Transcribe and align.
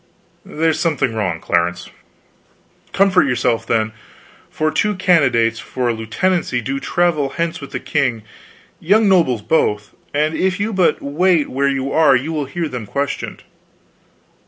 "There's 0.47 0.79
something 0.79 1.13
wrong, 1.13 1.39
Clarence." 1.39 1.91
"Comfort 2.91 3.27
yourself, 3.27 3.67
then; 3.67 3.91
for 4.49 4.71
two 4.71 4.95
candidates 4.95 5.59
for 5.59 5.87
a 5.89 5.93
lieutenancy 5.93 6.59
do 6.59 6.79
travel 6.79 7.29
hence 7.37 7.61
with 7.61 7.69
the 7.69 7.79
king 7.79 8.23
young 8.79 9.07
nobles 9.07 9.43
both 9.43 9.93
and 10.11 10.33
if 10.33 10.59
you 10.59 10.73
but 10.73 11.03
wait 11.03 11.51
where 11.51 11.69
you 11.69 11.91
are 11.91 12.15
you 12.15 12.33
will 12.33 12.45
hear 12.45 12.67
them 12.67 12.87
questioned." 12.87 13.43